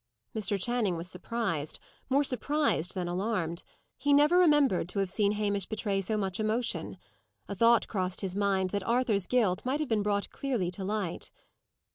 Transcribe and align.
Mr. 0.35 0.59
Channing 0.59 0.97
was 0.97 1.07
surprised; 1.07 1.77
more 2.09 2.23
surprised 2.23 2.95
than 2.95 3.07
alarmed. 3.07 3.61
He 3.99 4.13
never 4.13 4.39
remembered 4.39 4.89
to 4.89 4.97
have 4.99 5.11
seen 5.11 5.33
Hamish 5.33 5.67
betray 5.67 6.01
so 6.01 6.17
much 6.17 6.39
emotion. 6.39 6.97
A 7.47 7.53
thought 7.53 7.87
crossed 7.87 8.21
his 8.21 8.35
mind 8.35 8.71
that 8.71 8.81
Arthur's 8.81 9.27
guilt 9.27 9.61
might 9.63 9.79
have 9.79 9.89
been 9.89 10.01
brought 10.01 10.31
clearly 10.31 10.71
to 10.71 10.83
light. 10.83 11.29